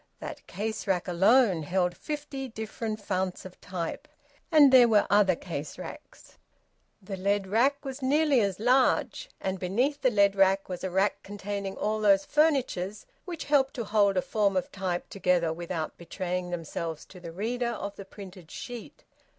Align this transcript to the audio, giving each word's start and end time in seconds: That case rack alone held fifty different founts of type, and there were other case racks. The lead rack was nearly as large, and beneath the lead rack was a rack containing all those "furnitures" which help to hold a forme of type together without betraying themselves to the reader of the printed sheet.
That 0.19 0.47
case 0.47 0.87
rack 0.87 1.07
alone 1.07 1.61
held 1.61 1.95
fifty 1.95 2.47
different 2.47 2.99
founts 2.99 3.45
of 3.45 3.61
type, 3.61 4.07
and 4.51 4.73
there 4.73 4.87
were 4.87 5.05
other 5.11 5.35
case 5.35 5.77
racks. 5.77 6.39
The 7.03 7.15
lead 7.15 7.45
rack 7.45 7.85
was 7.85 8.01
nearly 8.01 8.41
as 8.41 8.59
large, 8.59 9.29
and 9.39 9.59
beneath 9.59 10.01
the 10.01 10.09
lead 10.09 10.35
rack 10.35 10.67
was 10.67 10.83
a 10.83 10.89
rack 10.89 11.21
containing 11.21 11.77
all 11.77 12.01
those 12.01 12.25
"furnitures" 12.25 13.05
which 13.25 13.43
help 13.43 13.73
to 13.73 13.83
hold 13.83 14.17
a 14.17 14.23
forme 14.23 14.57
of 14.57 14.71
type 14.71 15.07
together 15.07 15.53
without 15.53 15.99
betraying 15.99 16.49
themselves 16.49 17.05
to 17.05 17.19
the 17.19 17.31
reader 17.31 17.69
of 17.69 17.95
the 17.95 18.03
printed 18.03 18.49
sheet. 18.49 19.03